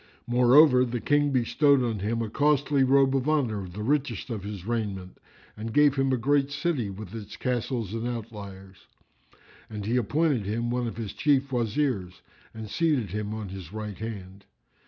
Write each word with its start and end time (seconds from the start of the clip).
Moreover, 0.25 0.83
the 0.83 0.99
King 0.99 1.29
bestowed 1.29 1.83
on 1.83 1.99
him 1.99 2.23
a 2.23 2.29
costly 2.31 2.83
robe 2.83 3.15
of 3.15 3.29
honour 3.29 3.61
of 3.63 3.73
the 3.73 3.83
richest 3.83 4.31
of 4.31 4.41
his 4.43 4.65
raiment 4.65 5.19
and 5.55 5.71
gave 5.71 5.93
him 5.95 6.11
a 6.11 6.17
great 6.17 6.49
city 6.49 6.89
with 6.89 7.13
its 7.13 7.37
castles 7.37 7.93
and 7.93 8.07
outliers; 8.07 8.87
and 9.69 9.85
he 9.85 9.97
appointed 9.97 10.43
him 10.47 10.71
one 10.71 10.87
of 10.87 10.97
his 10.97 11.13
Chief 11.13 11.51
Wazirs 11.51 12.23
and 12.51 12.67
seated 12.67 13.11
him 13.11 13.31
on 13.35 13.49
his 13.49 13.71
right 13.71 13.99
hand. 13.99 14.45